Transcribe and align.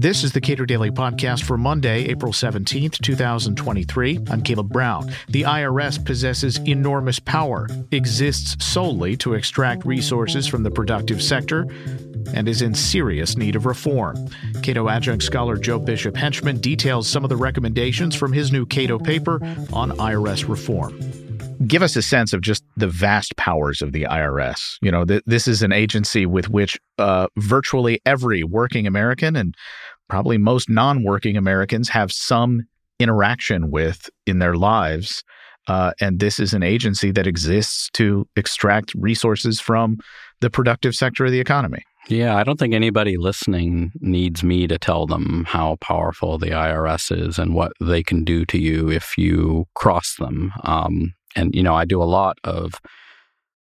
This 0.00 0.24
is 0.24 0.32
the 0.32 0.40
Cato 0.40 0.64
Daily 0.64 0.90
Podcast 0.90 1.42
for 1.42 1.58
Monday, 1.58 2.06
April 2.06 2.32
17th, 2.32 3.02
2023. 3.02 4.20
I'm 4.30 4.40
Caleb 4.40 4.70
Brown. 4.70 5.12
The 5.28 5.42
IRS 5.42 6.02
possesses 6.02 6.56
enormous 6.66 7.18
power, 7.18 7.68
exists 7.90 8.64
solely 8.64 9.14
to 9.18 9.34
extract 9.34 9.84
resources 9.84 10.46
from 10.46 10.62
the 10.62 10.70
productive 10.70 11.22
sector, 11.22 11.66
and 12.32 12.48
is 12.48 12.62
in 12.62 12.74
serious 12.74 13.36
need 13.36 13.56
of 13.56 13.66
reform. 13.66 14.16
Cato 14.62 14.88
adjunct 14.88 15.22
scholar 15.22 15.58
Joe 15.58 15.78
Bishop 15.78 16.16
Henchman 16.16 16.60
details 16.60 17.06
some 17.06 17.22
of 17.22 17.28
the 17.28 17.36
recommendations 17.36 18.14
from 18.14 18.32
his 18.32 18.50
new 18.50 18.64
Cato 18.64 18.98
paper 18.98 19.34
on 19.70 19.90
IRS 19.98 20.48
reform 20.48 20.98
give 21.66 21.82
us 21.82 21.96
a 21.96 22.02
sense 22.02 22.32
of 22.32 22.40
just 22.40 22.64
the 22.80 22.88
vast 22.88 23.36
powers 23.36 23.80
of 23.82 23.92
the 23.92 24.02
IRS. 24.02 24.76
You 24.82 24.90
know, 24.90 25.04
th- 25.04 25.22
this 25.26 25.46
is 25.46 25.62
an 25.62 25.72
agency 25.72 26.26
with 26.26 26.48
which 26.48 26.78
uh, 26.98 27.28
virtually 27.38 28.00
every 28.04 28.42
working 28.42 28.86
American 28.86 29.36
and 29.36 29.54
probably 30.08 30.38
most 30.38 30.68
non 30.68 31.04
working 31.04 31.36
Americans 31.36 31.88
have 31.88 32.12
some 32.12 32.62
interaction 32.98 33.70
with 33.70 34.10
in 34.26 34.38
their 34.38 34.56
lives. 34.56 35.22
Uh, 35.68 35.92
and 36.00 36.20
this 36.20 36.40
is 36.40 36.52
an 36.52 36.62
agency 36.62 37.12
that 37.12 37.26
exists 37.26 37.90
to 37.92 38.26
extract 38.36 38.94
resources 38.94 39.60
from 39.60 39.98
the 40.40 40.50
productive 40.50 40.94
sector 40.94 41.26
of 41.26 41.32
the 41.32 41.40
economy. 41.40 41.84
Yeah, 42.08 42.36
I 42.36 42.44
don't 42.44 42.58
think 42.58 42.74
anybody 42.74 43.16
listening 43.16 43.92
needs 44.00 44.42
me 44.42 44.66
to 44.66 44.78
tell 44.78 45.06
them 45.06 45.44
how 45.46 45.76
powerful 45.80 46.38
the 46.38 46.48
IRS 46.50 47.16
is 47.16 47.38
and 47.38 47.54
what 47.54 47.72
they 47.80 48.02
can 48.02 48.24
do 48.24 48.44
to 48.46 48.58
you 48.58 48.90
if 48.90 49.16
you 49.18 49.66
cross 49.74 50.16
them. 50.18 50.52
Um, 50.64 51.12
and, 51.36 51.54
you 51.54 51.62
know, 51.62 51.74
I 51.74 51.84
do 51.84 52.02
a 52.02 52.04
lot 52.04 52.38
of 52.44 52.74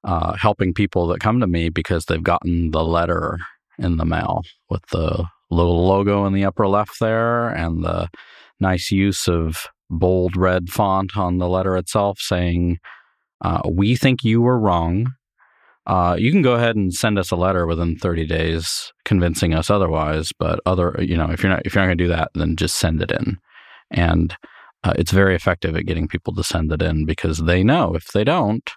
uh, 0.03 0.33
helping 0.33 0.73
people 0.73 1.07
that 1.07 1.19
come 1.19 1.39
to 1.39 1.47
me 1.47 1.69
because 1.69 2.05
they've 2.05 2.23
gotten 2.23 2.71
the 2.71 2.83
letter 2.83 3.37
in 3.77 3.97
the 3.97 4.05
mail 4.05 4.43
with 4.69 4.85
the 4.91 5.25
little 5.49 5.85
logo 5.85 6.25
in 6.25 6.33
the 6.33 6.45
upper 6.45 6.67
left 6.67 6.99
there 6.99 7.49
and 7.49 7.83
the 7.83 8.09
nice 8.59 8.91
use 8.91 9.27
of 9.27 9.67
bold 9.89 10.37
red 10.37 10.69
font 10.69 11.17
on 11.17 11.37
the 11.37 11.47
letter 11.47 11.75
itself 11.75 12.19
saying, 12.19 12.77
uh, 13.41 13.61
We 13.65 13.95
think 13.95 14.23
you 14.23 14.41
were 14.41 14.59
wrong. 14.59 15.13
Uh, 15.87 16.15
you 16.19 16.31
can 16.31 16.43
go 16.43 16.53
ahead 16.53 16.75
and 16.75 16.93
send 16.93 17.17
us 17.17 17.31
a 17.31 17.35
letter 17.35 17.65
within 17.65 17.97
30 17.97 18.27
days 18.27 18.93
convincing 19.05 19.55
us 19.55 19.71
otherwise. 19.71 20.31
But 20.37 20.59
other, 20.65 20.95
you 20.99 21.17
know, 21.17 21.31
if 21.31 21.41
you're 21.41 21.51
not 21.51 21.63
if 21.65 21.73
you're 21.73 21.81
not 21.81 21.87
going 21.87 21.97
to 21.97 22.03
do 22.03 22.09
that, 22.09 22.29
then 22.35 22.55
just 22.55 22.77
send 22.77 23.01
it 23.01 23.11
in. 23.11 23.39
And 23.89 24.35
uh, 24.83 24.93
it's 24.95 25.11
very 25.11 25.35
effective 25.35 25.75
at 25.75 25.85
getting 25.85 26.07
people 26.07 26.33
to 26.33 26.43
send 26.43 26.71
it 26.71 26.81
in 26.81 27.05
because 27.05 27.39
they 27.39 27.63
know 27.63 27.95
if 27.95 28.07
they 28.13 28.23
don't, 28.23 28.71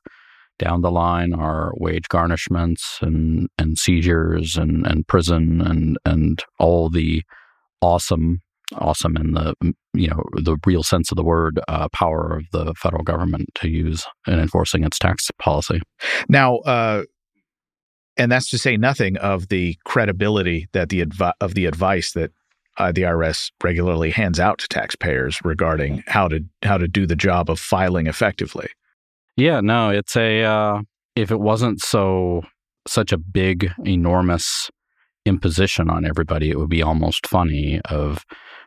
down 0.58 0.83
the 0.83 0.91
line 0.91 1.33
are 1.33 1.72
wage 1.77 2.08
garnishments 2.08 3.00
and, 3.00 3.48
and 3.58 3.78
seizures 3.78 4.56
and, 4.56 4.86
and 4.86 5.06
prison 5.06 5.61
and, 5.61 5.97
and 6.05 6.45
all 6.58 6.89
the 6.89 7.23
awesome, 7.80 8.41
awesome 8.77 9.17
in 9.17 9.33
the 9.33 9.55
you 9.92 10.08
know 10.08 10.23
the 10.34 10.56
real 10.64 10.83
sense 10.83 11.11
of 11.11 11.17
the 11.17 11.25
word 11.25 11.61
uh, 11.69 11.89
power 11.92 12.39
of 12.39 12.45
the 12.53 12.73
federal 12.75 13.03
government 13.03 13.48
to 13.55 13.69
use 13.69 14.06
in 14.27 14.39
enforcing 14.39 14.84
its 14.84 14.98
tax 14.98 15.30
policy. 15.39 15.80
Now, 16.28 16.58
uh, 16.58 17.05
and 18.17 18.30
that's 18.30 18.50
to 18.50 18.58
say 18.58 18.77
nothing 18.77 19.17
of 19.19 19.48
the 19.48 19.77
credibility 19.84 20.69
that 20.73 20.89
the 20.89 21.05
advi- 21.05 21.33
of 21.41 21.55
the 21.55 21.67
advice 21.67 22.12
that 22.12 22.30
uh, 22.78 22.92
the 22.92 23.03
IRS 23.03 23.51
regularly 23.62 24.11
hands 24.11 24.41
out 24.41 24.59
to 24.59 24.69
taxpayers 24.69 25.39
regarding 25.45 26.03
how 26.06 26.28
to 26.28 26.41
how 26.62 26.79
to 26.79 26.89
do 26.89 27.06
the 27.06 27.17
job 27.17 27.51
of 27.51 27.59
filing 27.59 28.06
effectively. 28.06 28.69
Yeah, 29.37 29.61
no, 29.61 29.91
it's 29.91 30.17
a 30.17 30.42
uh, 30.42 30.83
if 31.17 31.31
it 31.31 31.41
wasn't 31.41 31.81
so 31.81 32.42
such 32.87 33.12
a 33.12 33.19
big, 33.19 33.70
enormous 33.84 34.70
imposition 35.25 35.89
on 35.89 36.05
everybody, 36.05 36.51
it 36.51 36.59
would 36.59 36.70
be 36.70 36.83
almost 36.83 37.27
funny 37.27 37.81
of 37.89 38.25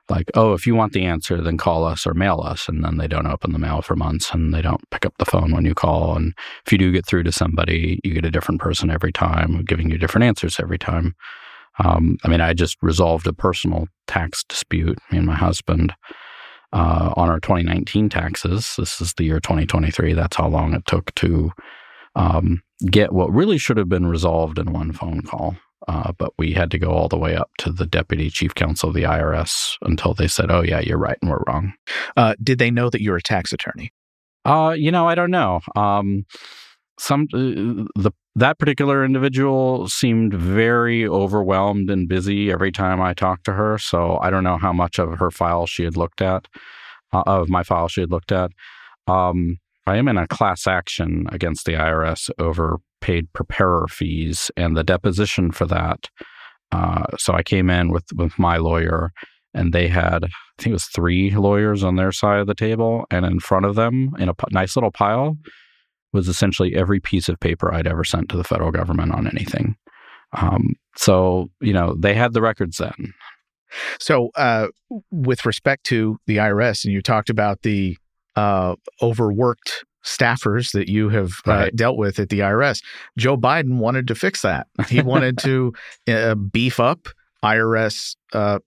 like, 0.09 0.29
oh, 0.35 0.53
if 0.53 0.67
you 0.67 0.75
want 0.75 0.93
the 0.93 1.03
answer, 1.03 1.41
then 1.41 1.57
call 1.57 1.83
us 1.83 2.05
or 2.05 2.13
mail 2.13 2.41
us. 2.41 2.69
And 2.69 2.83
then 2.83 2.97
they 2.97 3.07
don't 3.07 3.27
open 3.27 3.51
the 3.51 3.59
mail 3.59 3.81
for 3.81 3.95
months 3.95 4.31
and 4.31 4.53
they 4.53 4.61
don't 4.61 4.87
pick 4.91 5.05
up 5.05 5.13
the 5.17 5.25
phone 5.25 5.51
when 5.51 5.65
you 5.65 5.73
call. 5.73 6.15
And 6.15 6.33
if 6.65 6.71
you 6.71 6.77
do 6.77 6.91
get 6.91 7.05
through 7.05 7.23
to 7.23 7.31
somebody, 7.31 7.99
you 8.03 8.13
get 8.13 8.25
a 8.25 8.31
different 8.31 8.61
person 8.61 8.89
every 8.89 9.11
time, 9.11 9.63
giving 9.65 9.89
you 9.89 9.97
different 9.97 10.25
answers 10.25 10.59
every 10.59 10.77
time. 10.77 11.15
Um, 11.83 12.17
I 12.23 12.27
mean, 12.27 12.41
I 12.41 12.53
just 12.53 12.77
resolved 12.81 13.27
a 13.27 13.33
personal 13.33 13.87
tax 14.07 14.43
dispute, 14.43 14.97
me 15.11 15.17
and 15.17 15.27
my 15.27 15.35
husband, 15.35 15.93
uh, 16.73 17.13
on 17.15 17.29
our 17.29 17.39
2019 17.39 18.09
taxes. 18.09 18.75
This 18.77 19.01
is 19.01 19.13
the 19.13 19.23
year 19.23 19.39
2023. 19.39 20.13
That's 20.13 20.37
how 20.37 20.47
long 20.47 20.73
it 20.73 20.85
took 20.85 21.13
to 21.15 21.51
um, 22.15 22.61
get 22.89 23.13
what 23.13 23.33
really 23.33 23.57
should 23.57 23.77
have 23.77 23.89
been 23.89 24.05
resolved 24.05 24.59
in 24.59 24.71
one 24.71 24.91
phone 24.91 25.21
call. 25.21 25.55
Uh, 25.87 26.11
but 26.17 26.31
we 26.37 26.51
had 26.51 26.71
to 26.71 26.79
go 26.79 26.89
all 26.89 27.07
the 27.07 27.17
way 27.17 27.35
up 27.35 27.51
to 27.59 27.71
the 27.71 27.85
deputy 27.85 28.29
chief 28.29 28.55
counsel 28.55 28.89
of 28.89 28.95
the 28.95 29.03
IRS 29.03 29.75
until 29.81 30.13
they 30.13 30.27
said, 30.27 30.49
"Oh 30.49 30.61
yeah, 30.61 30.79
you're 30.79 30.97
right, 30.97 31.17
and 31.21 31.29
we're 31.29 31.43
wrong." 31.45 31.73
Uh, 32.17 32.33
did 32.41 32.57
they 32.57 32.71
know 32.71 32.89
that 32.89 33.01
you're 33.01 33.17
a 33.17 33.21
tax 33.21 33.53
attorney? 33.53 33.91
Uh, 34.45 34.73
you 34.75 34.91
know, 34.91 35.07
I 35.07 35.13
don't 35.13 35.31
know. 35.31 35.59
Um, 35.75 36.25
some 36.97 37.27
uh, 37.33 37.85
the 38.01 38.11
that 38.35 38.59
particular 38.59 39.05
individual 39.05 39.87
seemed 39.87 40.33
very 40.33 41.07
overwhelmed 41.07 41.89
and 41.89 42.09
busy 42.09 42.51
every 42.51 42.71
time 42.71 43.01
I 43.01 43.13
talked 43.13 43.45
to 43.45 43.53
her. 43.53 43.77
So 43.77 44.17
I 44.21 44.29
don't 44.29 44.43
know 44.43 44.57
how 44.57 44.73
much 44.73 44.99
of 44.99 45.17
her 45.19 45.31
file 45.31 45.65
she 45.65 45.83
had 45.83 45.95
looked 45.95 46.21
at, 46.21 46.47
uh, 47.13 47.23
of 47.25 47.49
my 47.49 47.63
file 47.63 47.87
she 47.87 48.01
had 48.01 48.11
looked 48.11 48.33
at. 48.33 48.51
Um, 49.07 49.57
I 49.87 49.97
am 49.97 50.07
in 50.07 50.17
a 50.17 50.27
class 50.27 50.67
action 50.67 51.27
against 51.31 51.65
the 51.65 51.73
IRS 51.73 52.29
over 52.37 52.77
paid 53.01 53.31
preparer 53.33 53.87
fees 53.87 54.51
and 54.57 54.75
the 54.75 54.83
deposition 54.83 55.51
for 55.51 55.65
that. 55.67 56.09
Uh, 56.71 57.05
so 57.17 57.33
I 57.33 57.43
came 57.43 57.69
in 57.69 57.89
with 57.89 58.05
with 58.15 58.37
my 58.39 58.57
lawyer, 58.57 59.11
and 59.53 59.71
they 59.71 59.87
had 59.87 60.25
I 60.25 60.29
think 60.57 60.71
it 60.71 60.73
was 60.73 60.85
three 60.85 61.29
lawyers 61.29 61.83
on 61.83 61.95
their 61.95 62.11
side 62.11 62.39
of 62.39 62.47
the 62.47 62.55
table, 62.55 63.05
and 63.11 63.25
in 63.25 63.39
front 63.39 63.65
of 63.65 63.75
them 63.75 64.13
in 64.17 64.27
a 64.27 64.33
p- 64.33 64.47
nice 64.51 64.75
little 64.75 64.91
pile 64.91 65.37
was 66.15 66.27
essentially 66.27 66.73
every 66.75 66.99
piece 66.99 67.29
of 67.29 67.39
paper 67.39 67.71
I'd 67.71 67.85
ever 67.85 68.03
sent 68.03 68.29
to 68.29 68.37
the 68.37 68.43
federal 68.43 68.71
government 68.71 69.11
on 69.13 69.27
anything. 69.27 69.75
Um, 70.33 70.73
so, 70.97 71.49
you 71.61 71.73
know, 71.73 71.95
they 71.97 72.15
had 72.15 72.33
the 72.33 72.41
records 72.41 72.77
then. 72.77 73.13
So, 73.99 74.29
uh, 74.35 74.67
with 75.11 75.45
respect 75.45 75.83
to 75.85 76.17
the 76.27 76.37
IRS, 76.37 76.85
and 76.85 76.93
you 76.93 77.01
talked 77.01 77.29
about 77.29 77.61
the 77.61 77.97
uh, 78.35 78.75
overworked 79.01 79.85
staffers 80.03 80.71
that 80.71 80.87
you 80.87 81.09
have 81.09 81.31
uh, 81.47 81.51
right. 81.51 81.67
uh, 81.67 81.69
dealt 81.75 81.97
with 81.97 82.19
at 82.19 82.29
the 82.29 82.39
IRS, 82.39 82.81
Joe 83.17 83.37
Biden 83.37 83.77
wanted 83.77 84.07
to 84.07 84.15
fix 84.15 84.41
that. 84.43 84.67
He 84.87 85.01
wanted 85.01 85.37
to 85.39 85.73
uh, 86.07 86.35
beef 86.35 86.79
up 86.79 87.07
IRS 87.43 88.15
uh, 88.33 88.59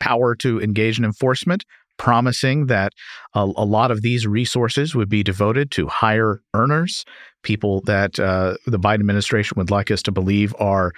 power 0.00 0.34
to 0.36 0.60
engage 0.60 0.98
in 0.98 1.04
enforcement, 1.04 1.64
promising 1.98 2.66
that 2.66 2.92
a, 3.34 3.40
a, 3.40 3.64
lot 3.64 3.90
of 3.90 4.02
these 4.02 4.26
resources 4.26 4.94
would 4.94 5.08
be 5.08 5.22
devoted 5.22 5.70
to 5.72 5.86
higher 5.86 6.40
earners, 6.54 7.04
people 7.42 7.82
that 7.82 8.18
uh, 8.18 8.56
the 8.66 8.78
Biden 8.78 9.00
administration 9.00 9.56
would 9.58 9.70
like 9.70 9.90
us 9.90 10.02
to 10.02 10.12
believe 10.12 10.54
are 10.58 10.92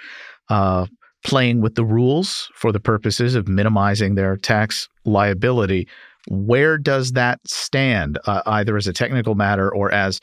uh, 0.49 0.85
playing 1.25 1.61
with 1.61 1.75
the 1.75 1.85
rules 1.85 2.49
for 2.55 2.71
the 2.71 2.79
purposes 2.79 3.35
of 3.35 3.47
minimizing 3.47 4.15
their 4.15 4.37
tax 4.37 4.87
liability. 5.05 5.87
Where 6.27 6.77
does 6.77 7.11
that 7.13 7.39
stand, 7.45 8.19
uh, 8.25 8.41
either 8.45 8.77
as 8.77 8.87
a 8.87 8.93
technical 8.93 9.35
matter 9.35 9.73
or 9.73 9.91
as 9.91 10.19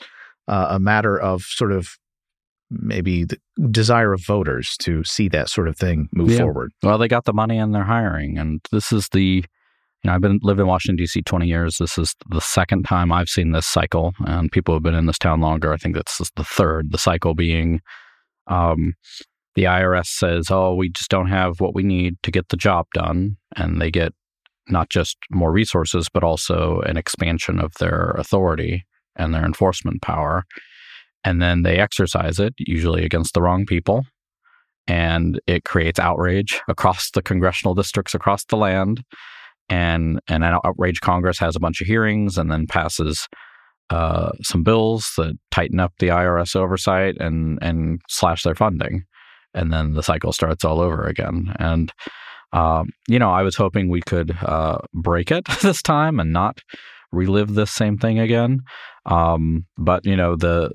uh, 0.47 0.67
a 0.71 0.79
matter 0.79 1.19
of 1.19 1.41
sort 1.43 1.71
of 1.71 1.89
maybe 2.71 3.25
the 3.25 3.37
desire 3.71 4.13
of 4.13 4.23
voters 4.25 4.75
to 4.79 5.03
see 5.03 5.27
that 5.29 5.49
sort 5.49 5.67
of 5.67 5.77
thing 5.77 6.07
move 6.13 6.31
yeah. 6.31 6.39
forward? 6.39 6.71
Well, 6.83 6.97
they 6.97 7.07
got 7.07 7.25
the 7.25 7.33
money 7.33 7.57
and 7.57 7.73
they're 7.73 7.83
hiring, 7.83 8.37
and 8.37 8.61
this 8.71 8.91
is 8.91 9.09
the 9.11 9.43
you 10.03 10.09
know, 10.09 10.15
I've 10.15 10.21
been 10.21 10.39
living 10.41 10.63
in 10.63 10.67
Washington 10.67 10.95
D.C. 10.95 11.21
20 11.23 11.47
years. 11.47 11.77
This 11.77 11.97
is 11.97 12.15
the 12.29 12.39
second 12.39 12.83
time 12.83 13.11
I've 13.11 13.27
seen 13.27 13.51
this 13.51 13.67
cycle, 13.67 14.13
and 14.25 14.51
people 14.51 14.73
have 14.73 14.83
been 14.83 14.95
in 14.95 15.07
this 15.07 15.19
town 15.19 15.41
longer. 15.41 15.73
I 15.73 15.77
think 15.77 15.95
that's 15.95 16.17
the 16.35 16.43
third. 16.43 16.91
The 16.91 16.97
cycle 16.97 17.33
being, 17.33 17.81
um, 18.47 18.93
the 19.55 19.63
IRS 19.63 20.07
says, 20.07 20.49
"Oh, 20.49 20.73
we 20.73 20.89
just 20.89 21.09
don't 21.09 21.27
have 21.27 21.59
what 21.59 21.75
we 21.75 21.83
need 21.83 22.15
to 22.23 22.31
get 22.31 22.47
the 22.47 22.57
job 22.57 22.87
done," 22.93 23.37
and 23.57 23.81
they 23.81 23.91
get 23.91 24.13
not 24.69 24.89
just 24.89 25.17
more 25.31 25.51
resources, 25.51 26.07
but 26.13 26.23
also 26.23 26.79
an 26.81 26.95
expansion 26.95 27.59
of 27.59 27.73
their 27.79 28.11
authority 28.11 28.85
and 29.15 29.33
their 29.33 29.43
enforcement 29.45 30.01
power. 30.01 30.45
And 31.25 31.41
then 31.41 31.63
they 31.63 31.77
exercise 31.79 32.39
it, 32.39 32.53
usually 32.57 33.03
against 33.03 33.33
the 33.33 33.41
wrong 33.41 33.65
people, 33.65 34.05
and 34.87 35.41
it 35.45 35.65
creates 35.65 35.99
outrage 35.99 36.61
across 36.69 37.11
the 37.11 37.21
congressional 37.21 37.75
districts 37.75 38.13
across 38.13 38.45
the 38.45 38.55
land 38.55 39.03
and 39.69 40.19
and 40.27 40.43
an 40.43 40.59
outrage 40.63 41.01
Congress 41.01 41.39
has 41.39 41.55
a 41.55 41.59
bunch 41.59 41.81
of 41.81 41.87
hearings 41.87 42.37
and 42.37 42.51
then 42.51 42.67
passes 42.67 43.27
uh, 43.89 44.31
some 44.41 44.63
bills 44.63 45.11
that 45.17 45.37
tighten 45.51 45.79
up 45.79 45.93
the 45.99 46.07
IRS 46.07 46.55
oversight 46.55 47.17
and 47.19 47.59
and 47.61 48.01
slash 48.07 48.43
their 48.43 48.55
funding, 48.55 49.03
and 49.53 49.73
then 49.73 49.93
the 49.93 50.03
cycle 50.03 50.31
starts 50.31 50.63
all 50.63 50.79
over 50.79 51.03
again. 51.03 51.53
And 51.59 51.91
um, 52.51 52.89
you 53.07 53.19
know, 53.19 53.31
I 53.31 53.43
was 53.43 53.55
hoping 53.55 53.89
we 53.89 54.01
could 54.01 54.35
uh, 54.41 54.79
break 54.93 55.31
it 55.31 55.45
this 55.61 55.81
time 55.81 56.19
and 56.19 56.33
not 56.33 56.59
relive 57.11 57.53
this 57.55 57.71
same 57.71 57.97
thing 57.97 58.19
again. 58.19 58.61
Um, 59.05 59.65
but 59.77 60.05
you 60.05 60.15
know, 60.15 60.35
the 60.35 60.71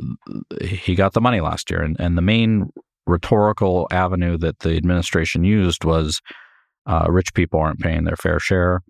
he 0.63 0.95
got 0.95 1.13
the 1.13 1.21
money 1.21 1.41
last 1.41 1.71
year, 1.71 1.83
and, 1.83 1.97
and 2.01 2.17
the 2.17 2.23
main 2.23 2.71
rhetorical 3.07 3.87
avenue 3.91 4.39
that 4.39 4.61
the 4.61 4.77
administration 4.77 5.45
used 5.45 5.85
was 5.85 6.21
uh, 6.87 7.07
rich 7.09 7.35
people 7.35 7.61
aren't 7.61 7.81
paying 7.81 8.05
their 8.05 8.17
fair 8.17 8.39
share. 8.39 8.83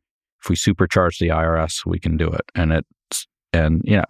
If 0.43 0.49
we 0.51 0.57
supercharge 0.57 1.19
the 1.19 1.29
IRS, 1.29 1.87
we 1.87 1.99
can 1.99 2.17
do 2.17 2.29
it. 2.29 2.43
And 2.55 2.73
it's, 2.73 3.27
and, 3.53 3.81
you 3.85 3.97
know, 3.97 4.05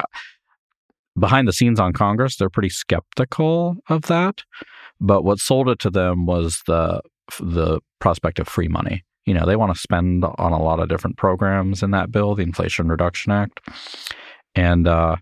behind 1.19 1.47
the 1.47 1.53
scenes 1.53 1.79
on 1.79 1.93
Congress, 1.93 2.37
they're 2.37 2.51
pretty 2.51 2.71
skeptical 2.71 3.77
of 3.89 4.03
that. 4.03 4.43
But 5.01 5.23
what 5.23 5.39
sold 5.39 5.69
it 5.69 5.79
to 5.81 5.91
them 5.91 6.27
was 6.27 6.63
the, 6.67 7.01
the 7.41 7.81
prospect 8.01 8.39
of 8.39 8.49
free 8.49 8.69
money. 8.69 9.05
You 9.27 9.35
know, 9.35 9.47
they 9.47 9.57
want 9.57 9.75
to 9.75 9.81
spend 9.81 10.25
on 10.25 10.53
a 10.53 10.63
lot 10.63 10.81
of 10.81 10.89
different 10.89 11.17
programs 11.17 11.83
in 11.83 11.93
that 11.93 12.11
bill, 12.11 12.35
the 12.35 12.43
Inflation 12.43 12.89
Reduction 12.89 13.33
Act. 13.33 13.61
And, 14.55 14.87
uh, 14.87 15.17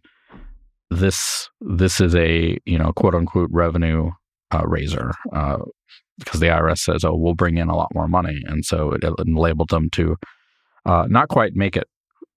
this 0.93 1.49
this 1.61 2.01
is 2.01 2.15
a 2.15 2.59
you 2.65 2.79
know 2.79 2.93
quote 2.93 3.15
unquote 3.15 3.51
revenue 3.51 4.11
uh, 4.53 4.65
raiser 4.67 5.13
uh, 5.33 5.59
because 6.19 6.41
the 6.41 6.47
IRS 6.47 6.79
says, 6.79 7.05
"Oh, 7.05 7.15
we'll 7.15 7.35
bring 7.35 7.57
in 7.57 7.69
a 7.69 7.77
lot 7.77 7.93
more 7.95 8.09
money," 8.09 8.43
and 8.47 8.65
so 8.65 8.93
it, 8.93 9.05
enabled 9.27 9.71
them 9.71 9.91
to 9.91 10.17
uh, 10.87 11.07
not 11.09 11.29
quite 11.29 11.55
make 11.55 11.77
it 11.77 11.89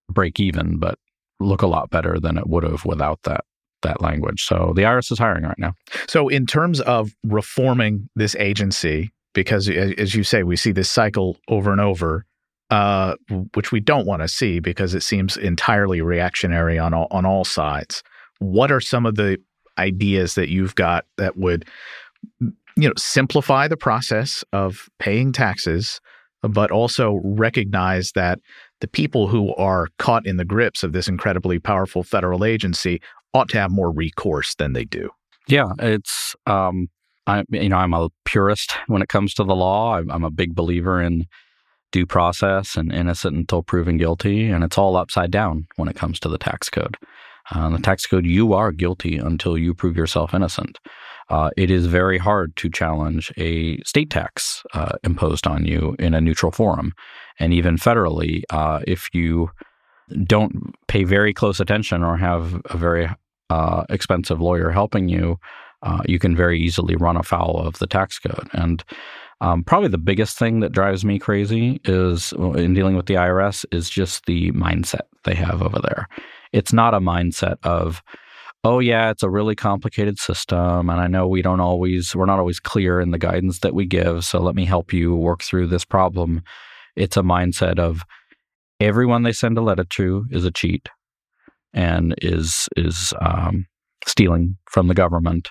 break 0.09 0.39
even, 0.39 0.77
but 0.77 0.97
look 1.39 1.61
a 1.61 1.67
lot 1.67 1.89
better 1.89 2.19
than 2.19 2.37
it 2.37 2.47
would 2.47 2.63
have 2.63 2.85
without 2.85 3.19
that 3.23 3.43
that 3.81 4.01
language. 4.01 4.43
So 4.43 4.73
the 4.75 4.83
IRS 4.83 5.11
is 5.11 5.19
hiring 5.19 5.43
right 5.43 5.59
now. 5.59 5.73
So 6.07 6.27
in 6.27 6.45
terms 6.45 6.81
of 6.81 7.11
reforming 7.23 8.09
this 8.15 8.35
agency, 8.35 9.11
because 9.33 9.69
as 9.69 10.15
you 10.15 10.23
say, 10.23 10.43
we 10.43 10.55
see 10.55 10.71
this 10.71 10.89
cycle 10.89 11.37
over 11.47 11.71
and 11.71 11.81
over. 11.81 12.25
Uh, 12.71 13.13
which 13.53 13.71
we 13.71 13.79
don't 13.79 14.07
want 14.07 14.23
to 14.23 14.27
see 14.27 14.59
because 14.59 14.95
it 14.95 15.03
seems 15.03 15.37
entirely 15.37 16.01
reactionary 16.01 16.79
on 16.79 16.95
all, 16.95 17.05
on 17.11 17.23
all 17.23 17.45
sides. 17.45 18.01
What 18.39 18.71
are 18.71 18.81
some 18.81 19.05
of 19.05 19.13
the 19.15 19.37
ideas 19.77 20.33
that 20.33 20.49
you've 20.49 20.73
got 20.73 21.05
that 21.17 21.37
would 21.37 21.65
you 22.77 22.87
know, 22.87 22.93
simplify 22.97 23.67
the 23.67 23.77
process 23.77 24.43
of 24.51 24.89
paying 24.99 25.31
taxes, 25.31 25.99
but 26.41 26.71
also 26.71 27.19
recognize 27.23 28.11
that 28.13 28.39
the 28.81 28.87
people 28.87 29.27
who 29.27 29.55
are 29.55 29.87
caught 29.97 30.27
in 30.27 30.37
the 30.37 30.45
grips 30.45 30.83
of 30.83 30.91
this 30.91 31.07
incredibly 31.07 31.59
powerful 31.59 32.03
federal 32.03 32.43
agency 32.43 33.01
ought 33.33 33.49
to 33.49 33.59
have 33.59 33.71
more 33.71 33.91
recourse 33.91 34.55
than 34.55 34.73
they 34.73 34.85
do. 34.85 35.09
Yeah, 35.47 35.69
it's 35.79 36.35
um, 36.45 36.89
I 37.27 37.43
you 37.49 37.69
know 37.69 37.77
I'm 37.77 37.93
a 37.93 38.09
purist 38.25 38.73
when 38.87 39.01
it 39.01 39.09
comes 39.09 39.33
to 39.35 39.43
the 39.43 39.55
law. 39.55 39.97
I'm, 39.97 40.23
a 40.23 40.31
big 40.31 40.55
believer 40.55 41.01
in 41.01 41.25
due 41.91 42.05
process 42.05 42.75
and 42.75 42.91
innocent 42.91 43.35
until 43.35 43.63
proven 43.63 43.97
guilty, 43.97 44.49
and 44.49 44.63
it's 44.63 44.77
all 44.77 44.97
upside 44.97 45.31
down 45.31 45.67
when 45.75 45.87
it 45.87 45.95
comes 45.95 46.19
to 46.19 46.29
the 46.29 46.37
tax 46.37 46.69
code. 46.69 46.97
Uh, 47.51 47.69
the 47.69 47.77
tax 47.77 48.07
code, 48.07 48.25
you 48.25 48.53
are 48.53 48.71
guilty 48.71 49.17
until 49.17 49.55
you 49.57 49.73
prove 49.73 49.95
yourself 49.95 50.33
innocent 50.33 50.79
uh, 51.29 51.49
it 51.57 51.71
is 51.71 51.87
very 51.87 52.17
hard 52.17 52.55
to 52.57 52.69
challenge 52.69 53.31
a 53.37 53.77
state 53.81 54.09
tax 54.09 54.63
uh, 54.73 54.93
imposed 55.03 55.47
on 55.47 55.65
you 55.65 55.95
in 55.99 56.13
a 56.13 56.21
neutral 56.21 56.51
forum. 56.51 56.93
And 57.39 57.53
even 57.53 57.77
federally, 57.77 58.43
uh, 58.49 58.81
if 58.85 59.09
you 59.13 59.49
don't 60.23 60.75
pay 60.87 61.03
very 61.03 61.33
close 61.33 61.59
attention 61.59 62.03
or 62.03 62.17
have 62.17 62.61
a 62.65 62.77
very 62.77 63.09
uh, 63.49 63.83
expensive 63.89 64.39
lawyer 64.39 64.69
helping 64.69 65.09
you, 65.09 65.39
uh, 65.81 66.01
you 66.05 66.19
can 66.19 66.35
very 66.35 66.59
easily 66.59 66.95
run 66.95 67.17
afoul 67.17 67.57
of 67.59 67.79
the 67.79 67.87
tax 67.87 68.19
code. 68.19 68.47
And 68.53 68.83
um, 69.41 69.63
probably 69.63 69.89
the 69.89 69.97
biggest 69.97 70.37
thing 70.37 70.61
that 70.61 70.71
drives 70.71 71.03
me 71.03 71.19
crazy 71.19 71.81
is 71.83 72.33
in 72.33 72.73
dealing 72.73 72.95
with 72.95 73.07
the 73.07 73.15
IRS 73.15 73.65
is 73.71 73.89
just 73.89 74.25
the 74.25 74.51
mindset 74.51 75.01
they 75.23 75.35
have 75.35 75.61
over 75.61 75.79
there. 75.79 76.07
It's 76.53 76.71
not 76.71 76.93
a 76.93 76.99
mindset 76.99 77.57
of, 77.63 78.01
oh 78.65 78.79
yeah 78.79 79.11
it's 79.11 79.23
a 79.23 79.29
really 79.29 79.55
complicated 79.55 80.17
system 80.17 80.89
and 80.89 80.99
i 80.99 81.07
know 81.07 81.27
we 81.27 81.41
don't 81.41 81.59
always 81.59 82.15
we're 82.15 82.25
not 82.25 82.39
always 82.39 82.59
clear 82.59 82.99
in 82.99 83.11
the 83.11 83.17
guidance 83.17 83.59
that 83.59 83.75
we 83.75 83.85
give 83.85 84.25
so 84.25 84.39
let 84.39 84.55
me 84.55 84.65
help 84.65 84.91
you 84.91 85.15
work 85.15 85.43
through 85.43 85.67
this 85.67 85.85
problem 85.85 86.41
it's 86.95 87.15
a 87.15 87.21
mindset 87.21 87.79
of 87.79 88.01
everyone 88.79 89.23
they 89.23 89.31
send 89.31 89.57
a 89.57 89.61
letter 89.61 89.85
to 89.85 90.25
is 90.31 90.43
a 90.43 90.51
cheat 90.51 90.89
and 91.73 92.15
is 92.21 92.67
is 92.75 93.13
um, 93.21 93.65
stealing 94.07 94.57
from 94.69 94.87
the 94.87 94.93
government 94.93 95.49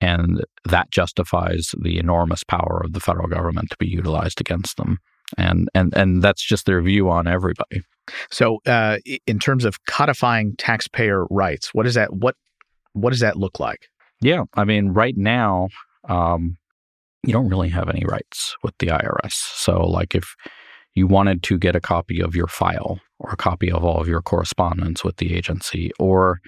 and 0.00 0.42
that 0.64 0.90
justifies 0.90 1.74
the 1.82 1.98
enormous 1.98 2.42
power 2.42 2.82
of 2.84 2.92
the 2.92 3.00
federal 3.00 3.28
government 3.28 3.68
to 3.70 3.76
be 3.78 3.86
utilized 3.86 4.40
against 4.40 4.76
them 4.76 4.98
and 5.36 5.68
and 5.74 5.94
and 5.96 6.22
that's 6.22 6.42
just 6.42 6.66
their 6.66 6.80
view 6.80 7.10
on 7.10 7.26
everybody 7.26 7.82
so, 8.30 8.60
uh, 8.66 8.98
in 9.26 9.38
terms 9.38 9.64
of 9.64 9.84
codifying 9.86 10.56
taxpayer 10.56 11.24
rights, 11.30 11.72
what 11.72 11.86
is 11.86 11.94
that? 11.94 12.12
What 12.12 12.36
what 12.94 13.10
does 13.10 13.20
that 13.20 13.36
look 13.36 13.60
like? 13.60 13.88
Yeah, 14.20 14.44
I 14.54 14.64
mean, 14.64 14.88
right 14.90 15.16
now, 15.16 15.68
um, 16.08 16.56
you 17.22 17.32
don't 17.32 17.48
really 17.48 17.68
have 17.68 17.88
any 17.88 18.04
rights 18.06 18.56
with 18.62 18.74
the 18.78 18.86
IRS. 18.86 19.32
So, 19.32 19.86
like, 19.86 20.14
if 20.14 20.34
you 20.94 21.06
wanted 21.06 21.42
to 21.44 21.58
get 21.58 21.76
a 21.76 21.80
copy 21.80 22.20
of 22.20 22.34
your 22.34 22.46
file 22.46 23.00
or 23.18 23.30
a 23.32 23.36
copy 23.36 23.70
of 23.70 23.84
all 23.84 24.00
of 24.00 24.08
your 24.08 24.22
correspondence 24.22 25.04
with 25.04 25.16
the 25.16 25.34
agency, 25.34 25.90
or, 25.98 26.40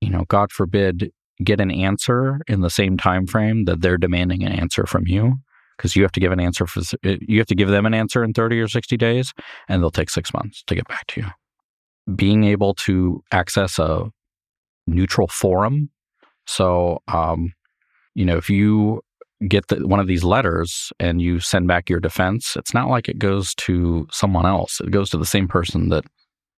you 0.00 0.10
know, 0.10 0.24
God 0.28 0.52
forbid, 0.52 1.10
get 1.42 1.60
an 1.60 1.70
answer 1.70 2.40
in 2.48 2.60
the 2.60 2.70
same 2.70 2.98
time 2.98 3.26
frame 3.26 3.64
that 3.64 3.80
they're 3.80 3.96
demanding 3.96 4.42
an 4.42 4.52
answer 4.52 4.84
from 4.86 5.06
you, 5.06 5.36
because 5.76 5.96
you 5.96 6.02
have 6.02 6.12
to 6.12 6.20
give 6.20 6.32
an 6.32 6.40
answer 6.40 6.66
for 6.66 6.82
you 7.02 7.38
have 7.38 7.46
to 7.46 7.54
give 7.54 7.68
them 7.68 7.86
an 7.86 7.94
answer 7.94 8.22
in 8.22 8.34
30 8.34 8.60
or 8.60 8.68
60 8.68 8.96
days, 8.96 9.32
and 9.68 9.82
they'll 9.82 9.90
take 9.90 10.10
six 10.10 10.34
months 10.34 10.62
to 10.66 10.74
get 10.74 10.86
back 10.88 11.06
to 11.08 11.20
you. 11.22 12.14
Being 12.14 12.44
able 12.44 12.74
to 12.74 13.22
access 13.32 13.78
a 13.78 14.10
neutral 14.90 15.28
forum. 15.28 15.90
So, 16.46 17.02
um, 17.08 17.52
you 18.14 18.24
know, 18.24 18.36
if 18.36 18.50
you 18.50 19.02
get 19.48 19.68
the, 19.68 19.86
one 19.86 20.00
of 20.00 20.06
these 20.06 20.24
letters 20.24 20.92
and 21.00 21.22
you 21.22 21.40
send 21.40 21.66
back 21.66 21.88
your 21.88 22.00
defense, 22.00 22.56
it's 22.56 22.74
not 22.74 22.88
like 22.88 23.08
it 23.08 23.18
goes 23.18 23.54
to 23.54 24.06
someone 24.10 24.46
else. 24.46 24.80
It 24.80 24.90
goes 24.90 25.10
to 25.10 25.18
the 25.18 25.26
same 25.26 25.48
person 25.48 25.88
that 25.90 26.04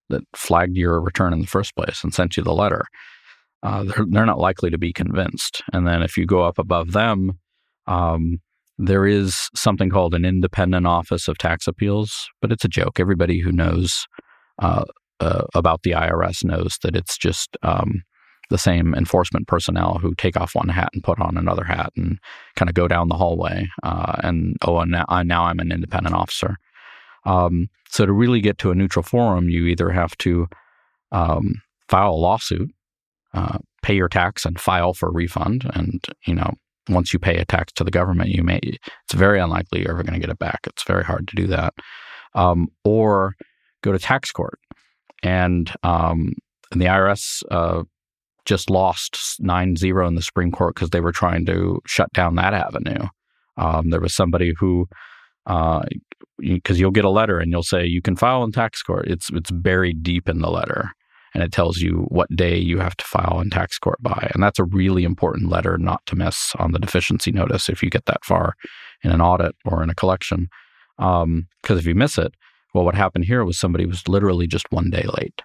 that 0.09 0.23
flagged 0.35 0.77
your 0.77 1.01
return 1.01 1.33
in 1.33 1.41
the 1.41 1.47
first 1.47 1.75
place 1.75 2.03
and 2.05 2.13
sent 2.13 2.37
you 2.37 2.43
the 2.43 2.53
letter. 2.53 2.85
Uh, 3.63 3.85
they're, 3.85 4.07
they're 4.11 4.27
not 4.27 4.39
likely 4.39 4.69
to 4.69 4.77
be 4.77 4.93
convinced. 4.93 5.63
And 5.73 5.87
then 5.87 6.03
if 6.03 6.17
you 6.17 6.27
go 6.27 6.43
up 6.43 6.59
above 6.59 6.93
them, 6.93 7.39
um, 7.87 8.39
there 8.79 9.07
is 9.07 9.49
something 9.55 9.91
called 9.91 10.15
an 10.15 10.25
independent 10.25 10.87
office 10.87 11.29
of 11.29 11.39
tax 11.39 11.67
appeals, 11.67 12.29
but 12.41 12.53
it's 12.53 12.65
a 12.65 12.69
joke. 12.69 12.99
Everybody 12.99 13.41
who 13.41 13.53
knows 13.53 14.07
uh, 14.61 14.85
uh, 15.21 15.45
about 15.55 15.83
the 15.83 15.93
IRS 15.93 16.45
knows 16.45 16.79
that 16.83 16.97
it's 16.97 17.17
just 17.17 17.57
um, 17.63 18.03
the 18.53 18.59
same 18.59 18.95
enforcement 18.95 19.49
personnel 19.49 19.99
who 19.99 20.15
take 20.15 20.37
off 20.37 20.55
one 20.55 20.69
hat 20.69 20.91
and 20.93 21.03
put 21.03 21.19
on 21.19 21.37
another 21.37 21.65
hat 21.65 21.91
and 21.97 22.19
kind 22.55 22.69
of 22.69 22.75
go 22.75 22.87
down 22.87 23.09
the 23.09 23.17
hallway. 23.17 23.67
Uh, 23.83 24.21
and 24.23 24.57
oh, 24.63 24.79
and 24.79 24.93
now, 24.93 25.05
I, 25.09 25.23
now 25.23 25.45
I'm 25.45 25.59
an 25.59 25.73
independent 25.73 26.15
officer. 26.15 26.57
Um, 27.25 27.69
so 27.89 28.07
to 28.07 28.13
really 28.13 28.41
get 28.41 28.59
to 28.59 28.71
a 28.71 28.75
neutral 28.75 29.03
forum, 29.03 29.49
you 29.49 29.67
either 29.67 29.91
have 29.91 30.17
to 30.19 30.49
um, 31.11 31.63
file 31.89 32.13
a 32.13 32.15
lawsuit, 32.15 32.71
uh, 33.35 33.59
pay 33.83 33.95
your 33.95 34.09
tax, 34.09 34.45
and 34.45 34.61
file 34.61 34.95
for 34.95 35.09
a 35.09 35.13
refund. 35.13 35.69
And 35.75 36.05
you 36.27 36.35
know, 36.35 36.53
once 36.89 37.13
you 37.13 37.19
pay 37.19 37.39
a 37.39 37.45
tax 37.45 37.73
to 37.75 37.85
the 37.85 37.91
government, 37.91 38.31
you 38.31 38.43
may 38.43 38.61
it's 38.63 39.15
very 39.15 39.41
unlikely 39.41 39.81
you're 39.81 39.93
ever 39.93 40.03
going 40.03 40.15
to 40.15 40.21
get 40.21 40.31
it 40.31 40.39
back. 40.39 40.61
It's 40.67 40.85
very 40.85 41.05
hard 41.05 41.27
to 41.29 41.37
do 41.37 41.47
that. 41.49 41.75
Um, 42.35 42.69
or 42.85 43.35
go 43.83 43.93
to 43.93 43.99
tax 43.99 44.31
court, 44.31 44.59
and 45.23 45.73
um, 45.83 46.33
and 46.71 46.81
the 46.81 46.87
IRS 46.87 47.43
uh, 47.51 47.85
just 48.45 48.71
lost 48.71 49.37
9 49.41 49.77
0 49.77 50.07
in 50.07 50.15
the 50.15 50.23
Supreme 50.23 50.51
Court 50.51 50.75
because 50.75 50.91
they 50.91 51.01
were 51.01 51.13
trying 51.13 51.47
to 51.47 51.81
shut 51.87 52.13
down 52.13 52.35
that 52.37 52.55
avenue. 52.55 53.07
Um, 53.57 53.91
there 53.91 54.01
was 54.01 54.15
somebody 54.15 54.55
who, 54.59 54.89
because 55.45 55.83
uh, 56.71 56.75
you'll 56.75 56.91
get 56.91 57.05
a 57.05 57.11
letter 57.11 57.39
and 57.39 57.53
you'll 57.53 57.63
say 57.63 57.85
you 57.85 58.03
can 58.03 58.17
file 58.17 58.43
in 58.45 58.53
tax 58.53 58.83
court. 58.83 59.09
It's 59.09 59.31
it's 59.31 59.51
buried 59.51 60.03
deep 60.03 60.29
in 60.29 60.41
the 60.41 60.51
letter, 60.51 60.91
and 61.35 61.43
it 61.43 61.53
tells 61.53 61.79
you 61.79 62.07
what 62.09 62.35
day 62.35 62.57
you 62.57 62.79
have 62.79 62.97
to 62.97 63.05
file 63.05 63.41
in 63.41 63.51
tax 63.51 63.79
court 63.79 64.03
by, 64.03 64.31
and 64.35 64.43
that's 64.43 64.59
a 64.59 64.65
really 64.65 65.05
important 65.05 65.51
letter 65.51 65.79
not 65.79 66.05
to 66.07 66.17
miss 66.17 66.55
on 66.59 66.73
the 66.73 66.79
deficiency 66.79 67.31
notice 67.31 67.69
if 67.69 67.83
you 67.83 67.91
get 67.91 68.07
that 68.07 68.25
far 68.25 68.55
in 69.05 69.11
an 69.11 69.21
audit 69.21 69.55
or 69.65 69.83
in 69.83 69.91
a 69.91 69.95
collection. 69.95 70.49
Because 70.97 71.23
um, 71.25 71.47
if 71.69 71.87
you 71.87 71.95
miss 71.95 72.19
it, 72.19 72.35
well, 72.75 72.85
what 72.85 72.95
happened 72.95 73.25
here 73.25 73.45
was 73.45 73.59
somebody 73.59 73.87
was 73.87 74.09
literally 74.09 74.47
just 74.47 74.71
one 74.71 74.91
day 74.91 75.05
late 75.19 75.43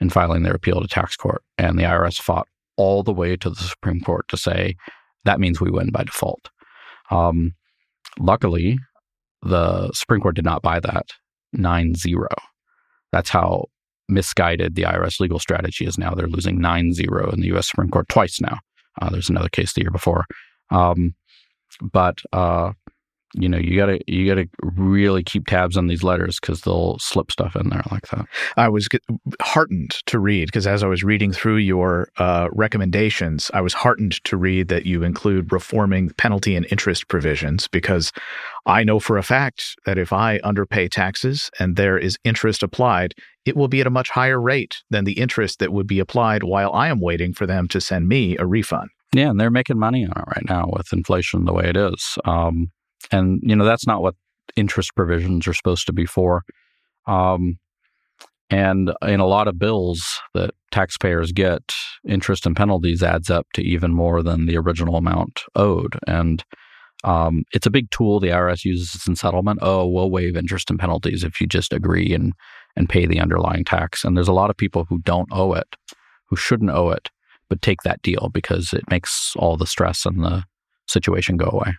in 0.00 0.10
filing 0.10 0.42
their 0.42 0.54
appeal 0.54 0.80
to 0.80 0.88
tax 0.88 1.16
court. 1.16 1.42
And 1.56 1.78
the 1.78 1.84
IRS 1.84 2.20
fought 2.20 2.46
all 2.76 3.02
the 3.02 3.12
way 3.12 3.36
to 3.36 3.50
the 3.50 3.56
Supreme 3.56 4.00
Court 4.00 4.26
to 4.28 4.36
say 4.36 4.76
that 5.24 5.40
means 5.40 5.60
we 5.60 5.70
win 5.70 5.90
by 5.90 6.04
default. 6.04 6.50
Um, 7.10 7.54
luckily, 8.18 8.78
the 9.42 9.90
Supreme 9.92 10.20
Court 10.20 10.36
did 10.36 10.44
not 10.44 10.62
buy 10.62 10.80
that 10.80 11.06
9 11.52 11.94
0. 11.94 12.28
That's 13.12 13.30
how 13.30 13.66
misguided 14.08 14.74
the 14.74 14.82
IRS 14.82 15.20
legal 15.20 15.38
strategy 15.38 15.84
is 15.84 15.98
now. 15.98 16.14
They're 16.14 16.28
losing 16.28 16.60
9 16.60 16.94
0 16.94 17.30
in 17.30 17.40
the 17.40 17.54
US 17.56 17.68
Supreme 17.68 17.90
Court 17.90 18.08
twice 18.08 18.40
now. 18.40 18.58
Uh, 19.00 19.10
there's 19.10 19.30
another 19.30 19.48
case 19.48 19.72
the 19.72 19.82
year 19.82 19.90
before. 19.90 20.24
Um, 20.70 21.14
but 21.80 22.20
uh, 22.32 22.72
you 23.34 23.48
know 23.48 23.58
you 23.58 23.76
gotta 23.76 23.98
you 24.06 24.26
gotta 24.26 24.48
really 24.62 25.22
keep 25.22 25.46
tabs 25.46 25.76
on 25.76 25.86
these 25.86 26.02
letters 26.02 26.38
because 26.40 26.62
they'll 26.62 26.98
slip 26.98 27.30
stuff 27.30 27.54
in 27.56 27.68
there 27.68 27.82
like 27.90 28.08
that 28.08 28.26
i 28.56 28.68
was 28.68 28.88
heartened 29.40 29.90
to 30.06 30.18
read 30.18 30.46
because 30.46 30.66
as 30.66 30.82
i 30.82 30.86
was 30.86 31.04
reading 31.04 31.32
through 31.32 31.56
your 31.56 32.08
uh, 32.16 32.48
recommendations 32.52 33.50
i 33.52 33.60
was 33.60 33.74
heartened 33.74 34.22
to 34.24 34.36
read 34.36 34.68
that 34.68 34.86
you 34.86 35.02
include 35.02 35.52
reforming 35.52 36.10
penalty 36.10 36.56
and 36.56 36.66
interest 36.70 37.08
provisions 37.08 37.68
because 37.68 38.12
i 38.66 38.82
know 38.82 38.98
for 38.98 39.18
a 39.18 39.22
fact 39.22 39.76
that 39.84 39.98
if 39.98 40.12
i 40.12 40.38
underpay 40.38 40.88
taxes 40.88 41.50
and 41.58 41.76
there 41.76 41.98
is 41.98 42.18
interest 42.24 42.62
applied 42.62 43.14
it 43.44 43.56
will 43.56 43.68
be 43.68 43.80
at 43.80 43.86
a 43.86 43.90
much 43.90 44.10
higher 44.10 44.40
rate 44.40 44.76
than 44.90 45.04
the 45.04 45.18
interest 45.18 45.58
that 45.58 45.72
would 45.72 45.86
be 45.86 45.98
applied 45.98 46.42
while 46.42 46.72
i 46.72 46.88
am 46.88 47.00
waiting 47.00 47.32
for 47.34 47.46
them 47.46 47.68
to 47.68 47.80
send 47.80 48.08
me 48.08 48.36
a 48.38 48.46
refund 48.46 48.88
yeah, 49.14 49.30
and 49.30 49.40
they're 49.40 49.50
making 49.50 49.78
money 49.78 50.04
on 50.04 50.10
it 50.10 50.28
right 50.28 50.44
now 50.48 50.68
with 50.70 50.92
inflation 50.92 51.46
the 51.46 51.54
way 51.54 51.64
it 51.64 51.78
is. 51.78 52.18
Um, 52.26 52.70
and 53.12 53.40
you 53.42 53.56
know 53.56 53.64
that's 53.64 53.86
not 53.86 54.02
what 54.02 54.14
interest 54.56 54.94
provisions 54.96 55.46
are 55.46 55.54
supposed 55.54 55.86
to 55.86 55.92
be 55.92 56.06
for. 56.06 56.42
Um, 57.06 57.58
and 58.50 58.92
in 59.02 59.20
a 59.20 59.26
lot 59.26 59.48
of 59.48 59.58
bills 59.58 60.20
that 60.34 60.50
taxpayers 60.70 61.32
get, 61.32 61.62
interest 62.06 62.46
and 62.46 62.56
penalties 62.56 63.02
adds 63.02 63.30
up 63.30 63.46
to 63.54 63.62
even 63.62 63.92
more 63.92 64.22
than 64.22 64.46
the 64.46 64.56
original 64.56 64.96
amount 64.96 65.42
owed. 65.54 65.98
And 66.06 66.42
um, 67.04 67.44
it's 67.52 67.66
a 67.66 67.70
big 67.70 67.90
tool 67.90 68.20
the 68.20 68.28
IRS 68.28 68.64
uses 68.64 69.06
in 69.06 69.16
settlement. 69.16 69.60
Oh, 69.62 69.86
we'll 69.86 70.10
waive 70.10 70.36
interest 70.36 70.70
and 70.70 70.78
penalties 70.78 71.24
if 71.24 71.40
you 71.40 71.46
just 71.46 71.72
agree 71.72 72.12
and 72.14 72.32
and 72.76 72.88
pay 72.88 73.06
the 73.06 73.20
underlying 73.20 73.64
tax. 73.64 74.04
And 74.04 74.16
there's 74.16 74.28
a 74.28 74.32
lot 74.32 74.50
of 74.50 74.56
people 74.56 74.86
who 74.88 74.98
don't 74.98 75.28
owe 75.32 75.52
it, 75.52 75.76
who 76.26 76.36
shouldn't 76.36 76.70
owe 76.70 76.90
it, 76.90 77.10
but 77.48 77.60
take 77.60 77.82
that 77.82 78.02
deal 78.02 78.30
because 78.32 78.72
it 78.72 78.88
makes 78.88 79.34
all 79.36 79.56
the 79.56 79.66
stress 79.66 80.06
and 80.06 80.22
the 80.22 80.44
situation 80.88 81.36
go 81.36 81.48
away. 81.52 81.74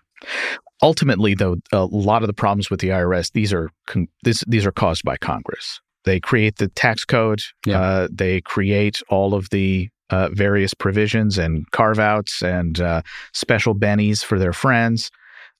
Ultimately, 0.81 1.33
though, 1.33 1.57
a 1.71 1.85
lot 1.85 2.23
of 2.23 2.27
the 2.27 2.33
problems 2.33 2.69
with 2.69 2.79
the 2.79 2.89
IRS 2.89 3.31
these 3.33 3.51
are 3.51 3.69
con- 3.87 4.07
this, 4.23 4.43
these 4.47 4.65
are 4.65 4.71
caused 4.71 5.03
by 5.03 5.17
Congress. 5.17 5.81
They 6.05 6.19
create 6.19 6.57
the 6.57 6.69
tax 6.69 7.05
code. 7.05 7.41
Yeah. 7.65 7.81
Uh, 7.81 8.07
they 8.11 8.41
create 8.41 9.01
all 9.09 9.33
of 9.33 9.49
the 9.49 9.89
uh, 10.09 10.29
various 10.31 10.73
provisions 10.73 11.37
and 11.37 11.69
carve 11.71 11.99
outs 11.99 12.41
and 12.41 12.79
uh, 12.79 13.01
special 13.33 13.75
bennies 13.75 14.23
for 14.23 14.39
their 14.39 14.53
friends. 14.53 15.11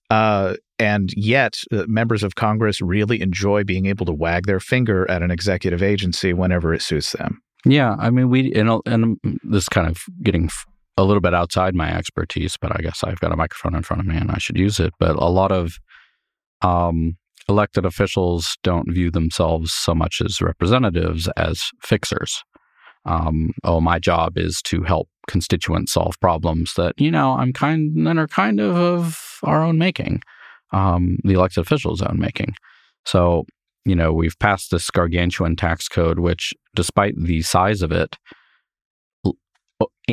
Uh, 0.09 0.55
and 0.79 1.13
yet, 1.15 1.55
uh, 1.71 1.83
members 1.87 2.23
of 2.23 2.35
Congress 2.35 2.81
really 2.81 3.21
enjoy 3.21 3.63
being 3.63 3.85
able 3.85 4.05
to 4.05 4.13
wag 4.13 4.47
their 4.47 4.59
finger 4.59 5.09
at 5.11 5.21
an 5.21 5.29
executive 5.29 5.83
agency 5.83 6.33
whenever 6.33 6.73
it 6.73 6.81
suits 6.81 7.11
them. 7.11 7.41
Yeah, 7.65 7.95
I 7.99 8.09
mean, 8.09 8.29
we 8.29 8.53
and, 8.53 8.81
and 8.85 9.19
this 9.43 9.67
kind 9.67 9.87
of 9.87 10.03
getting 10.23 10.49
a 10.99 11.05
little 11.05 11.21
bit 11.21 11.33
outside 11.33 11.75
my 11.75 11.91
expertise, 11.95 12.57
but 12.59 12.71
I 12.77 12.81
guess 12.81 13.03
I've 13.03 13.19
got 13.19 13.31
a 13.31 13.37
microphone 13.37 13.75
in 13.75 13.83
front 13.83 14.01
of 14.01 14.07
me 14.07 14.17
and 14.17 14.31
I 14.31 14.37
should 14.37 14.57
use 14.57 14.79
it. 14.79 14.93
But 14.99 15.15
a 15.15 15.29
lot 15.29 15.51
of 15.51 15.77
um, 16.61 17.17
elected 17.47 17.85
officials 17.85 18.57
don't 18.63 18.91
view 18.91 19.09
themselves 19.09 19.73
so 19.73 19.95
much 19.95 20.21
as 20.23 20.41
representatives 20.41 21.29
as 21.37 21.69
fixers. 21.81 22.43
Um, 23.05 23.51
oh, 23.63 23.79
my 23.79 23.97
job 23.97 24.37
is 24.37 24.61
to 24.63 24.83
help 24.83 25.07
constituents 25.27 25.93
solve 25.93 26.19
problems 26.19 26.73
that 26.75 26.99
you 26.99 27.11
know 27.11 27.31
I'm 27.33 27.53
kind 27.53 28.05
that 28.05 28.17
are 28.17 28.27
kind 28.27 28.59
of 28.59 28.75
of 28.75 29.39
our 29.43 29.63
own 29.63 29.77
making, 29.77 30.21
um, 30.73 31.17
the 31.23 31.33
elected 31.33 31.61
officials' 31.61 32.01
own 32.01 32.19
making. 32.19 32.55
So 33.05 33.45
you 33.85 33.95
know 33.95 34.11
we've 34.11 34.37
passed 34.39 34.71
this 34.71 34.89
gargantuan 34.89 35.55
tax 35.55 35.87
code, 35.87 36.19
which, 36.19 36.53
despite 36.75 37.13
the 37.17 37.41
size 37.41 37.81
of 37.81 37.91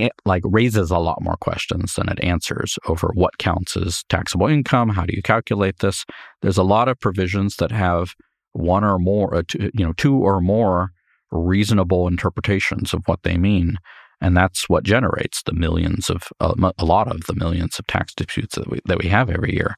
it, 0.03 0.13
like 0.25 0.43
raises 0.45 0.91
a 0.91 0.99
lot 0.99 1.23
more 1.23 1.37
questions 1.41 1.95
than 1.95 2.09
it 2.09 2.23
answers 2.23 2.79
over 2.87 3.11
what 3.15 3.39
counts 3.39 3.77
as 3.77 4.05
taxable 4.09 4.47
income. 4.47 4.91
How 4.91 5.05
do 5.05 5.15
you 5.15 5.23
calculate 5.23 5.79
this? 5.79 6.05
There's 6.43 6.59
a 6.59 6.63
lot 6.63 6.89
of 6.89 7.01
provisions 7.01 7.57
that 7.57 7.73
have 7.73 8.15
one 8.53 8.85
or 8.85 8.99
more, 8.99 9.35
uh, 9.35 9.43
two, 9.47 9.71
you 9.75 9.85
know, 9.85 9.93
two 9.95 10.17
or 10.17 10.41
more 10.41 10.91
reasonable 11.31 12.09
interpretations 12.09 12.95
of 12.95 13.03
what 13.07 13.23
they 13.23 13.37
mean, 13.37 13.77
and 14.21 14.37
that's 14.37 14.69
what 14.69 14.85
generates 14.85 15.43
the 15.43 15.53
millions 15.53 16.09
of 16.09 16.25
uh, 16.41 16.55
a 16.79 16.85
lot 16.85 17.09
of 17.09 17.25
the 17.27 17.35
millions 17.35 17.79
of 17.79 17.87
tax 17.87 18.15
disputes 18.15 18.55
that 18.55 18.71
we 18.71 18.81
that 18.87 18.99
we 18.99 19.09
have 19.09 19.29
every 19.31 19.55
year. 19.55 19.75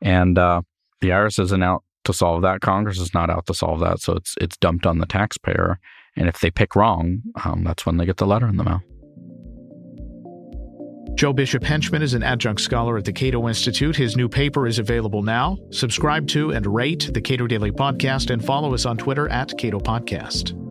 And 0.00 0.38
uh, 0.38 0.62
the 1.00 1.08
IRS 1.08 1.40
isn't 1.40 1.62
out 1.62 1.82
to 2.04 2.12
solve 2.12 2.42
that. 2.42 2.60
Congress 2.60 2.98
is 2.98 3.14
not 3.14 3.30
out 3.30 3.46
to 3.46 3.54
solve 3.54 3.80
that, 3.80 4.00
so 4.00 4.14
it's 4.14 4.34
it's 4.40 4.56
dumped 4.58 4.86
on 4.86 4.98
the 4.98 5.06
taxpayer. 5.06 5.78
And 6.16 6.28
if 6.28 6.40
they 6.40 6.50
pick 6.50 6.74
wrong, 6.74 7.22
um, 7.44 7.64
that's 7.64 7.86
when 7.86 7.96
they 7.96 8.06
get 8.06 8.16
the 8.16 8.26
letter 8.26 8.48
in 8.48 8.56
the 8.56 8.64
mail. 8.64 8.82
Joe 11.18 11.32
Bishop 11.32 11.64
Henchman 11.64 12.00
is 12.00 12.14
an 12.14 12.22
adjunct 12.22 12.60
scholar 12.60 12.96
at 12.96 13.04
the 13.04 13.12
Cato 13.12 13.48
Institute. 13.48 13.96
His 13.96 14.16
new 14.16 14.28
paper 14.28 14.68
is 14.68 14.78
available 14.78 15.24
now. 15.24 15.58
Subscribe 15.72 16.28
to 16.28 16.52
and 16.52 16.64
rate 16.64 17.10
the 17.12 17.20
Cato 17.20 17.48
Daily 17.48 17.72
Podcast 17.72 18.30
and 18.30 18.44
follow 18.44 18.72
us 18.72 18.86
on 18.86 18.96
Twitter 18.96 19.28
at 19.28 19.58
Cato 19.58 19.80
Podcast. 19.80 20.67